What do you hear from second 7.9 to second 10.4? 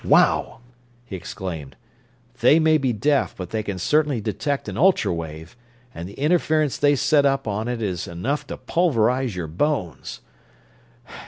enough to pulverize your bones.